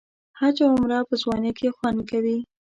[0.39, 2.37] حج او عمره په ځوانۍ کې خوند کوي.